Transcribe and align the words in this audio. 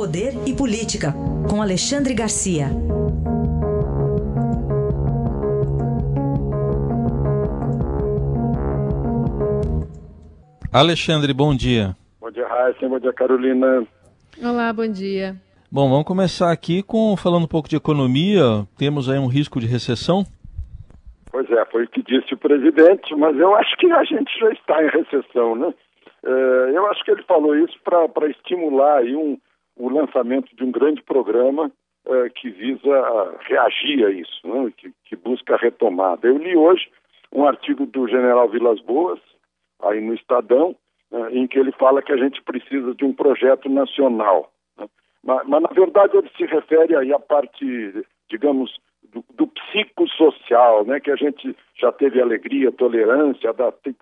Poder 0.00 0.32
e 0.48 0.56
Política, 0.56 1.12
com 1.46 1.60
Alexandre 1.60 2.14
Garcia. 2.14 2.68
Alexandre, 10.72 11.34
bom 11.34 11.54
dia. 11.54 11.94
Bom 12.18 12.30
dia, 12.30 12.48
Raíssa. 12.48 12.88
Bom 12.88 12.98
dia, 12.98 13.12
Carolina. 13.12 13.86
Olá, 14.42 14.72
bom 14.72 14.90
dia. 14.90 15.36
Bom, 15.70 15.90
vamos 15.90 16.06
começar 16.06 16.50
aqui 16.50 16.82
com 16.82 17.14
falando 17.14 17.44
um 17.44 17.46
pouco 17.46 17.68
de 17.68 17.76
economia. 17.76 18.66
Temos 18.78 19.06
aí 19.10 19.18
um 19.18 19.26
risco 19.26 19.60
de 19.60 19.66
recessão? 19.66 20.24
Pois 21.30 21.50
é, 21.50 21.62
foi 21.66 21.84
o 21.84 21.88
que 21.88 22.02
disse 22.02 22.32
o 22.32 22.38
presidente, 22.38 23.14
mas 23.16 23.38
eu 23.38 23.54
acho 23.54 23.76
que 23.76 23.92
a 23.92 24.02
gente 24.04 24.32
já 24.40 24.50
está 24.50 24.82
em 24.82 24.88
recessão, 24.88 25.54
né? 25.56 25.74
É, 26.24 26.72
eu 26.74 26.86
acho 26.86 27.04
que 27.04 27.10
ele 27.10 27.22
falou 27.24 27.54
isso 27.54 27.78
para 27.84 28.30
estimular 28.30 29.00
aí 29.00 29.14
um, 29.14 29.36
o 29.80 29.88
lançamento 29.88 30.54
de 30.54 30.64
um 30.64 30.70
grande 30.70 31.02
programa 31.02 31.70
é, 32.06 32.28
que 32.30 32.50
visa 32.50 33.38
reagir 33.40 34.04
a 34.06 34.10
isso, 34.10 34.46
né? 34.46 34.72
que, 34.76 34.92
que 35.04 35.16
busca 35.16 35.56
retomada. 35.56 36.26
Eu 36.26 36.38
li 36.38 36.56
hoje 36.56 36.88
um 37.32 37.46
artigo 37.46 37.86
do 37.86 38.08
general 38.08 38.48
Vilas 38.48 38.80
Boas, 38.80 39.20
aí 39.82 40.00
no 40.00 40.14
Estadão, 40.14 40.76
é, 41.12 41.30
em 41.30 41.46
que 41.46 41.58
ele 41.58 41.72
fala 41.72 42.02
que 42.02 42.12
a 42.12 42.16
gente 42.16 42.42
precisa 42.42 42.94
de 42.94 43.04
um 43.04 43.12
projeto 43.12 43.68
nacional 43.68 44.50
mas, 45.22 45.46
mas, 45.46 45.62
na 45.62 45.68
verdade, 45.68 46.16
ele 46.16 46.30
se 46.36 46.44
refere 46.46 46.96
aí 46.96 47.12
à 47.12 47.18
parte, 47.18 48.04
digamos, 48.28 48.74
do, 49.12 49.46
psicossocial, 49.46 50.84
né? 50.84 51.00
que 51.00 51.10
a 51.10 51.16
gente 51.16 51.56
já 51.76 51.92
teve 51.92 52.20
alegria, 52.20 52.72
tolerância, 52.72 53.54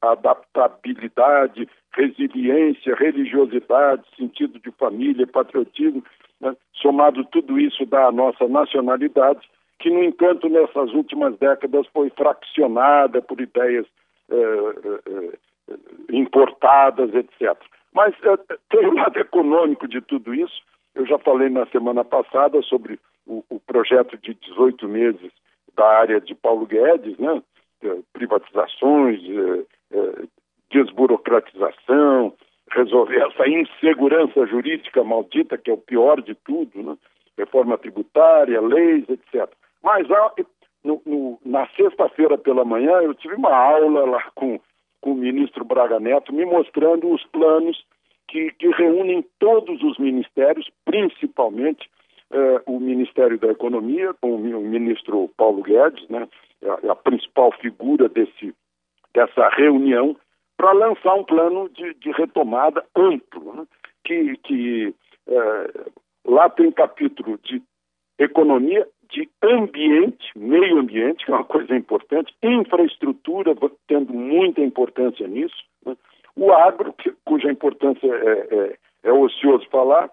adaptabilidade, 0.00 1.68
resiliência, 1.92 2.94
religiosidade, 2.94 4.02
sentido 4.16 4.58
de 4.58 4.70
família, 4.72 5.26
patriotismo, 5.26 6.02
né? 6.40 6.56
somado 6.74 7.24
tudo 7.26 7.58
isso 7.58 7.86
da 7.86 8.10
nossa 8.10 8.46
nacionalidade, 8.48 9.48
que, 9.78 9.90
no 9.90 10.02
entanto, 10.02 10.48
nessas 10.48 10.92
últimas 10.92 11.36
décadas 11.38 11.86
foi 11.92 12.10
fraccionada 12.10 13.20
por 13.20 13.40
ideias 13.40 13.86
eh, 14.30 14.74
eh, 14.84 15.00
eh 15.06 15.38
importadas, 16.10 17.14
etc. 17.14 17.56
Mas 17.92 18.14
tem 18.70 18.86
o 18.86 18.94
lado 18.94 19.18
econômico 19.18 19.88
de 19.88 20.00
tudo 20.00 20.34
isso, 20.34 20.62
eu 20.94 21.06
já 21.06 21.18
falei 21.18 21.48
na 21.48 21.66
semana 21.66 22.04
passada 22.04 22.60
sobre 22.62 22.98
o, 23.50 23.60
projeto 23.60 24.16
de 24.18 24.34
18 24.34 24.88
meses 24.88 25.32
da 25.74 25.86
área 25.86 26.20
de 26.20 26.34
Paulo 26.34 26.66
Guedes, 26.66 27.16
né? 27.18 27.42
É, 27.82 27.98
privatizações, 28.12 29.20
é, 29.24 29.96
é, 29.96 30.24
desburocratização, 30.70 32.32
resolver 32.70 33.18
essa 33.18 33.48
insegurança 33.48 34.46
jurídica 34.46 35.02
maldita, 35.02 35.58
que 35.58 35.70
é 35.70 35.74
o 35.74 35.78
pior 35.78 36.20
de 36.20 36.34
tudo, 36.34 36.82
né? 36.82 36.96
reforma 37.36 37.78
tributária, 37.78 38.60
leis, 38.60 39.04
etc. 39.08 39.50
Mas 39.82 40.06
no, 40.84 41.02
no, 41.04 41.38
na 41.44 41.66
sexta-feira 41.68 42.38
pela 42.38 42.64
manhã 42.64 42.92
eu 43.02 43.14
tive 43.14 43.34
uma 43.34 43.54
aula 43.54 44.04
lá 44.04 44.30
com, 44.34 44.60
com 45.00 45.12
o 45.12 45.16
ministro 45.16 45.64
Braga 45.64 45.98
Neto 45.98 46.32
me 46.32 46.44
mostrando 46.44 47.12
os 47.12 47.24
planos 47.26 47.84
que, 48.28 48.50
que 48.52 48.68
reúnem 48.68 49.24
todos 49.38 49.82
os 49.82 49.98
ministérios, 49.98 50.70
principalmente 50.84 51.88
eh, 52.32 52.62
o 52.66 52.80
Ministério 52.80 53.38
da 53.38 53.48
Economia, 53.48 54.14
com 54.20 54.34
o 54.34 54.38
ministro 54.38 55.30
Paulo 55.36 55.62
Guedes, 55.62 56.08
né, 56.08 56.28
é 56.62 56.68
a, 56.68 56.92
a 56.92 56.96
principal 56.96 57.52
figura 57.52 58.08
desse, 58.08 58.54
dessa 59.14 59.48
reunião, 59.50 60.16
para 60.56 60.72
lançar 60.72 61.14
um 61.14 61.24
plano 61.24 61.68
de, 61.70 61.94
de 61.94 62.10
retomada 62.12 62.84
amplo, 62.96 63.54
né, 63.54 63.66
que, 64.04 64.36
que 64.38 64.94
lá 66.26 66.48
tem 66.50 66.70
capítulo 66.70 67.38
de 67.42 67.62
economia, 68.18 68.86
de 69.10 69.28
ambiente, 69.42 70.30
meio 70.36 70.78
ambiente, 70.78 71.24
que 71.24 71.30
é 71.30 71.34
uma 71.34 71.44
coisa 71.44 71.76
importante, 71.76 72.34
infraestrutura, 72.42 73.54
tendo 73.86 74.12
muita 74.12 74.60
importância 74.60 75.26
nisso, 75.26 75.64
né, 75.84 75.96
o 76.34 76.50
agro, 76.52 76.92
que, 76.94 77.12
cuja 77.24 77.50
importância 77.50 78.06
é, 78.06 78.54
é, 78.54 78.76
é 79.04 79.12
ocioso 79.12 79.68
falar? 79.70 80.10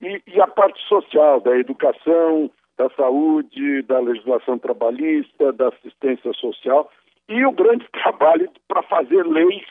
E, 0.00 0.22
e, 0.26 0.40
a 0.40 0.46
parte 0.46 0.80
social, 0.86 1.40
da 1.40 1.56
educação, 1.56 2.50
da 2.76 2.88
saúde, 2.90 3.82
da 3.82 3.98
legislação 3.98 4.58
trabalhista, 4.58 5.52
da 5.52 5.68
assistência 5.68 6.32
social, 6.34 6.90
e 7.28 7.44
o 7.44 7.52
grande 7.52 7.86
trabalho 7.92 8.50
para 8.68 8.82
fazer 8.82 9.24
leis 9.24 9.64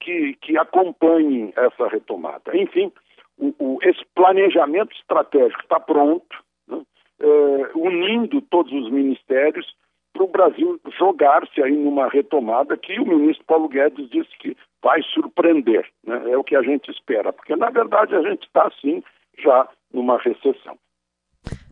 que, 0.00 0.34
que 0.40 0.58
acompanhem 0.58 1.52
essa 1.56 1.88
retomada. 1.88 2.56
Enfim, 2.56 2.92
o, 3.38 3.54
o, 3.58 3.78
esse 3.82 4.04
planejamento 4.14 4.94
estratégico 4.96 5.60
está 5.62 5.78
pronto, 5.78 6.36
né? 6.68 6.82
é, 7.20 7.70
unindo 7.74 8.40
todos 8.42 8.72
os 8.72 8.90
ministérios 8.90 9.66
para 10.12 10.24
o 10.24 10.28
Brasil 10.28 10.80
jogar-se 10.98 11.62
aí 11.62 11.72
numa 11.72 12.08
retomada 12.08 12.76
que 12.76 12.98
o 12.98 13.06
ministro 13.06 13.44
Paulo 13.46 13.68
Guedes 13.68 14.08
disse 14.08 14.30
que 14.38 14.56
vai 14.82 15.02
surpreender, 15.02 15.86
né? 16.04 16.30
é 16.30 16.38
o 16.38 16.44
que 16.44 16.56
a 16.56 16.62
gente 16.62 16.90
espera, 16.90 17.32
porque 17.32 17.54
na 17.54 17.68
verdade 17.68 18.14
a 18.14 18.22
gente 18.22 18.46
está 18.46 18.70
sim 18.80 19.02
já 19.38 19.68
numa 19.92 20.18
recessão. 20.18 20.76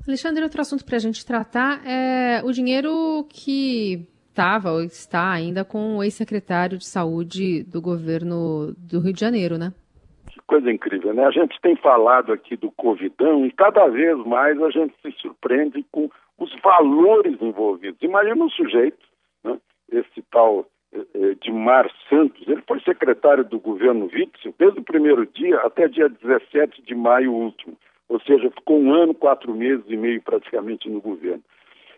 Alexandre, 0.06 0.42
outro 0.42 0.60
assunto 0.60 0.84
para 0.84 0.96
a 0.96 1.00
gente 1.00 1.24
tratar 1.24 1.80
é 1.86 2.42
o 2.44 2.52
dinheiro 2.52 3.26
que 3.28 4.06
estava 4.28 4.72
ou 4.72 4.82
está 4.82 5.32
ainda 5.32 5.64
com 5.64 5.96
o 5.96 6.02
ex-secretário 6.02 6.76
de 6.76 6.86
saúde 6.86 7.62
do 7.62 7.80
governo 7.80 8.74
do 8.76 9.00
Rio 9.00 9.12
de 9.12 9.20
Janeiro, 9.20 9.56
né? 9.56 9.72
Que 10.28 10.40
coisa 10.46 10.70
incrível, 10.70 11.14
né? 11.14 11.24
A 11.24 11.30
gente 11.30 11.58
tem 11.62 11.76
falado 11.76 12.32
aqui 12.32 12.56
do 12.56 12.70
Covidão 12.72 13.46
e 13.46 13.52
cada 13.52 13.86
vez 13.86 14.18
mais 14.26 14.60
a 14.60 14.70
gente 14.70 14.94
se 15.00 15.12
surpreende 15.20 15.84
com 15.90 16.10
os 16.36 16.52
valores 16.60 17.40
envolvidos. 17.40 18.02
Imagina 18.02 18.44
um 18.44 18.50
sujeito, 18.50 19.06
né, 19.44 19.56
esse 19.90 20.20
tal 20.30 20.66
de 21.40 21.52
Mar 21.52 21.90
Santos, 22.08 22.46
ele 22.46 22.62
foi 22.66 22.80
secretário 22.80 23.44
do 23.44 23.58
governo 23.58 24.08
Witzel 24.12 24.54
desde 24.58 24.80
o 24.80 24.84
primeiro 24.84 25.26
dia 25.26 25.58
até 25.60 25.88
dia 25.88 26.08
17 26.08 26.82
de 26.82 26.94
maio 26.94 27.32
último, 27.32 27.76
ou 28.08 28.20
seja, 28.20 28.50
ficou 28.50 28.80
um 28.80 28.92
ano, 28.92 29.14
quatro 29.14 29.52
meses 29.54 29.84
e 29.88 29.96
meio 29.96 30.22
praticamente 30.22 30.88
no 30.88 31.00
governo. 31.00 31.42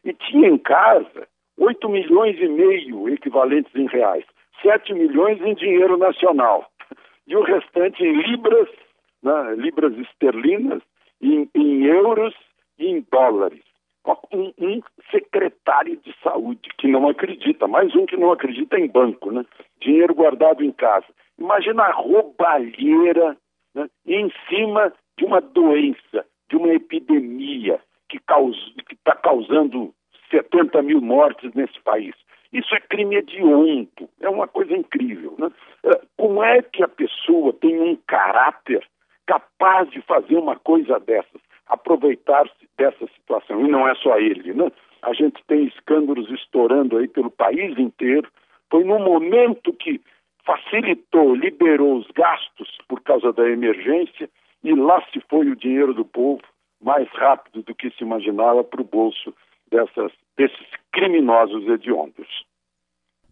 E 0.05 0.13
tinha 0.13 0.49
em 0.49 0.59
casa 0.59 1.29
8 1.59 1.89
milhões 1.89 2.39
e 2.39 2.49
meio 2.49 3.09
equivalentes 3.09 3.75
em 3.75 3.87
reais, 3.87 4.25
7 4.63 4.95
milhões 4.95 5.41
em 5.43 5.55
dinheiro 5.55 5.97
nacional, 5.97 6.71
e 7.27 7.37
o 7.37 7.43
restante 7.43 8.03
em 8.03 8.23
libras, 8.23 8.69
né, 9.23 9.55
libras 9.57 9.97
esterlinas, 9.99 10.83
em, 11.21 11.49
em 11.55 11.85
euros 11.85 12.35
e 12.79 12.87
em 12.87 13.07
dólares 13.11 13.76
um, 14.33 14.53
um, 14.59 14.81
secretário 15.11 15.97
de 15.97 16.15
saúde 16.23 16.69
que 16.79 16.89
não 16.89 17.09
acredita, 17.09 17.67
mais 17.67 17.95
um 17.95 18.07
que 18.07 18.17
não 18.17 18.33
acredita 18.33 18.79
em 18.79 18.89
banco, 18.89 19.31
né? 19.31 19.45
Dinheiro 19.81 20.15
guardado 20.15 20.63
em 20.63 20.73
casa. 20.73 21.07
Imagina 21.39 21.85
a 21.85 21.93
roubalheira 21.93 23.37
né? 23.75 23.89
em 24.07 24.31
cima 24.49 24.93
de 25.19 25.25
uma 25.25 25.41
doença, 25.41 26.25
de 26.49 26.57
uma 26.57 26.69
epidemia 26.69 27.81
que 28.09 28.19
está 28.19 29.17
causando 29.17 29.93
70 30.31 30.83
mil 30.83 31.01
mortes 31.01 31.53
nesse 31.55 31.81
país. 31.81 32.15
Isso 32.53 32.75
é 32.75 32.81
crime 32.81 33.17
hediondo, 33.17 34.09
é 34.21 34.29
uma 34.29 34.47
coisa 34.47 34.73
incrível. 34.73 35.35
Né? 35.39 35.51
É, 35.85 36.01
como 36.17 36.43
é 36.43 36.63
que 36.63 36.83
a 36.83 36.89
pessoa 36.89 37.53
tem 37.53 37.81
um 37.81 37.97
caráter 38.07 38.87
capaz 39.27 39.91
de 39.91 40.01
fazer 40.03 40.37
uma 40.37 40.57
coisa 40.57 41.01
dessas? 41.01 41.41
aproveitar-se 41.67 42.69
dessa 42.77 43.07
situação. 43.37 43.65
E 43.65 43.69
não 43.69 43.89
é 43.89 43.95
só 43.97 44.19
ele, 44.19 44.53
né? 44.55 44.71
A 45.03 45.13
gente 45.13 45.43
tem 45.47 45.65
escândalos 45.65 46.31
estourando 46.31 46.97
aí 46.97 47.09
pelo 47.09 47.31
país 47.31 47.79
inteiro. 47.79 48.29
Foi 48.71 48.85
no 48.85 48.99
momento 48.99 49.73
que 49.73 50.01
facilitou, 50.45 51.35
liberou 51.35 51.99
os 51.99 52.07
gastos 52.13 52.69
por 52.89 53.01
causa 53.03 53.33
da 53.33 53.49
emergência 53.49 54.29
e 54.65 54.75
lá 54.75 55.03
se 55.13 55.21
foi 55.29 55.49
o 55.49 55.57
dinheiro 55.57 55.93
do 55.95 56.05
povo 56.05 56.43
mais 56.83 57.09
rápido 57.11 57.63
do 57.63 57.75
que 57.75 57.91
se 57.91 58.03
imaginava 58.03 58.63
para 58.63 58.81
o 58.81 58.85
bolso 58.85 59.35
dessas, 59.71 60.13
desses 60.37 60.67
criminosos 60.93 61.67
hediondos. 61.67 62.29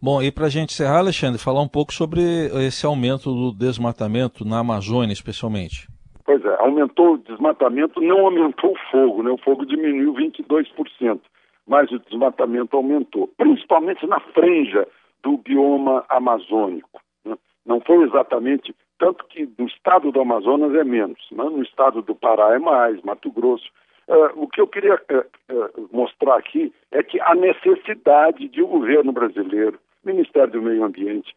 Bom, 0.01 0.23
e 0.23 0.31
para 0.31 0.47
a 0.47 0.51
gente 0.51 0.71
encerrar, 0.71 0.99
Alexandre, 0.99 1.41
falar 1.41 1.63
um 1.63 1.69
pouco 1.69 1.93
sobre 1.93 2.21
esse 2.67 2.85
aumento 2.85 3.33
do 3.33 3.53
desmatamento 3.53 4.45
na 4.45 4.59
Amazônia, 4.59 5.13
especialmente. 5.13 5.89
Pois 6.25 6.43
é, 6.45 6.57
aumentou 6.59 7.15
o 7.15 7.19
desmatamento, 7.19 8.01
não 8.01 8.21
aumentou 8.21 8.73
o 8.73 8.91
fogo, 8.91 9.23
né? 9.23 9.31
O 9.31 9.39
fogo 9.39 9.67
diminuiu 9.67 10.15
22%, 10.15 11.21
mas 11.67 11.91
o 11.93 11.99
desmatamento 11.99 12.77
aumentou, 12.77 13.29
principalmente 13.37 14.07
na 14.07 14.19
franja 14.21 14.89
do 15.23 15.37
bioma 15.37 16.05
amazônico. 16.09 17.01
Né? 17.25 17.37
Não 17.67 17.81
foi 17.81 18.05
exatamente, 18.05 18.75
tanto 18.99 19.27
que 19.27 19.49
no 19.59 19.67
estado 19.67 20.11
do 20.11 20.21
Amazonas 20.21 20.75
é 20.75 20.85
menos, 20.85 21.19
né? 21.31 21.45
no 21.45 21.63
estado 21.63 22.01
do 22.01 22.15
Pará 22.15 22.55
é 22.55 22.59
mais, 22.59 23.03
Mato 23.03 23.31
Grosso. 23.31 23.69
Uh, 24.07 24.43
o 24.43 24.49
que 24.49 24.61
eu 24.61 24.67
queria 24.67 24.95
uh, 24.95 25.55
uh, 25.55 25.89
mostrar 25.91 26.37
aqui 26.37 26.73
é 26.91 27.03
que 27.03 27.19
a 27.21 27.35
necessidade 27.35 28.49
de 28.49 28.63
o 28.63 28.67
um 28.67 28.69
governo 28.69 29.13
brasileiro, 29.13 29.79
Ministério 30.05 30.53
do 30.53 30.63
Meio 30.63 30.85
Ambiente, 30.85 31.35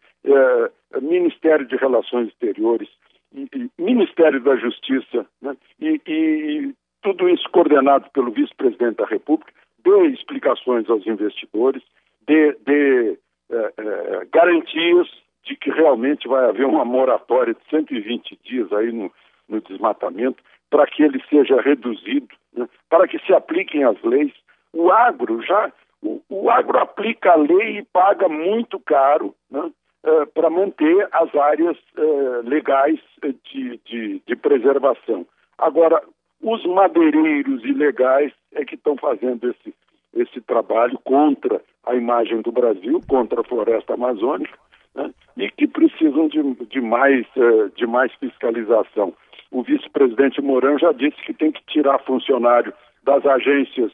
Ministério 1.02 1.66
de 1.66 1.78
Relações 1.78 2.28
Exteriores, 2.28 2.90
Ministério 3.78 4.42
da 4.42 4.56
Justiça, 4.56 5.26
né, 5.42 5.56
e, 5.80 6.02
e 6.08 6.74
tudo 7.02 7.30
isso 7.30 7.50
coordenado 7.52 8.10
pelo 8.12 8.32
vice-presidente 8.32 8.98
da 8.98 9.06
República, 9.06 9.52
dê 9.84 10.08
explicações 10.08 10.90
aos 10.90 11.06
investidores, 11.06 11.84
dê, 12.26 12.56
dê 12.66 13.20
é, 13.50 13.74
é, 13.78 14.26
garantias 14.32 15.08
de 15.46 15.56
que 15.56 15.70
realmente 15.70 16.28
vai 16.28 16.50
haver 16.50 16.66
uma 16.66 16.84
moratória 16.84 17.54
de 17.54 17.70
120 17.70 18.38
dias 18.44 18.72
aí 18.74 18.92
no, 18.92 19.12
no 19.48 19.62
desmatamento, 19.62 20.44
para 20.70 20.86
que 20.86 21.04
ele 21.04 21.24
seja 21.30 21.62
reduzido, 21.62 22.28
né, 22.54 22.68
para 22.90 23.08
que 23.08 23.20
se 23.20 23.34
apliquem 23.34 23.84
as 23.84 24.02
leis. 24.04 24.34
O 24.74 24.92
agro 24.92 25.42
já, 25.42 25.72
o, 26.02 26.22
o 26.30 26.50
agro 26.50 26.78
aplica 26.80 27.32
a 27.32 27.36
lei 27.36 27.80
e 27.80 27.86
paga 27.86 28.28
muito 28.28 28.80
caro 28.80 29.34
né, 29.50 29.72
para 30.34 30.50
manter 30.50 31.08
as 31.12 31.34
áreas 31.36 31.78
é, 31.98 32.42
legais 32.44 33.00
de, 33.22 33.80
de, 33.86 34.22
de 34.26 34.36
preservação. 34.36 35.26
Agora, 35.58 36.02
os 36.42 36.66
madeireiros 36.66 37.64
ilegais 37.66 38.32
é 38.54 38.64
que 38.64 38.76
estão 38.76 38.96
fazendo 38.96 39.50
esse, 39.50 39.74
esse 40.16 40.42
trabalho 40.42 40.98
contra 41.04 41.62
a 41.86 41.96
imagem 41.96 42.42
do 42.42 42.52
Brasil, 42.52 43.02
contra 43.08 43.42
a 43.42 43.44
floresta 43.44 43.96
amazônica, 43.96 44.58
né, 44.96 45.12
e 45.36 45.50
que 45.50 45.68
precisam 45.68 46.28
de, 46.28 46.42
de, 46.66 46.82
mais, 46.82 47.26
de 47.76 47.88
mais 47.88 48.14
fiscalização. 48.16 49.14
O 49.52 49.64
vice-presidente 49.64 50.42
Mourão 50.42 50.78
já 50.78 50.92
disse 50.92 51.18
que 51.24 51.34
tem 51.34 51.52
que 51.52 51.64
tirar 51.66 52.00
funcionário 52.00 52.74
das 53.04 53.26
agências 53.26 53.92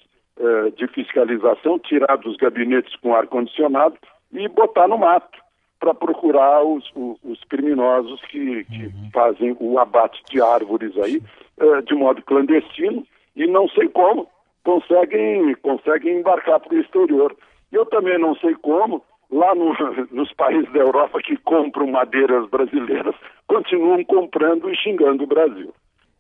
de 0.75 0.88
fiscalização, 0.88 1.77
tirar 1.77 2.18
dos 2.18 2.36
gabinetes 2.38 2.95
com 2.95 3.13
ar-condicionado 3.13 3.95
e 4.31 4.48
botar 4.48 4.88
no 4.88 4.98
mato 4.98 5.43
para 5.83 5.94
procurar 5.94 6.63
os, 6.63 6.89
os, 6.95 7.18
os, 7.25 7.44
criminosos 7.50 8.21
que, 8.31 8.63
que 8.63 8.85
uhum. 8.85 9.09
fazem 9.12 9.57
o 9.59 9.77
abate 9.77 10.24
de 10.31 10.41
árvores 10.41 10.97
aí 10.97 11.21
uh, 11.59 11.81
de 11.81 11.94
modo 11.94 12.21
clandestino 12.21 13.06
e 13.35 13.45
não 13.45 13.68
sei 13.68 13.89
como 13.89 14.30
conseguem, 14.63 15.53
conseguem 15.62 16.19
embarcar 16.19 16.62
para 16.62 16.74
o 16.74 16.80
exterior. 16.80 17.35
Eu 17.69 17.85
também 17.88 18.18
não 18.18 18.33
sei 18.35 18.56
como, 18.56 19.03
lá 19.30 19.53
no, 19.53 19.74
nos 20.09 20.31
países 20.35 20.71
da 20.71 20.80
Europa 20.80 21.19
que 21.21 21.35
compram 21.35 21.88
madeiras 21.88 22.50
brasileiras, 22.50 23.13
continuam 23.45 24.06
comprando 24.06 24.69
e 24.69 24.77
xingando 24.77 25.25
o 25.25 25.27
Brasil. 25.27 25.74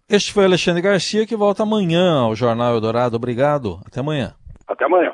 Este 0.09 0.33
foi 0.33 0.43
Alexandre 0.43 0.81
Garcia, 0.81 1.25
que 1.25 1.37
volta 1.37 1.63
amanhã 1.63 2.19
ao 2.19 2.35
Jornal 2.35 2.73
Eldorado. 2.73 3.15
Obrigado. 3.15 3.79
Até 3.87 4.01
amanhã. 4.01 4.33
Até 4.67 4.83
amanhã. 4.83 5.13